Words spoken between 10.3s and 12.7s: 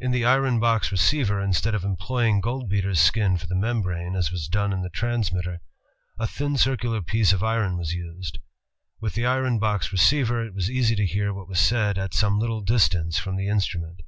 it was easy to hear what was said at some little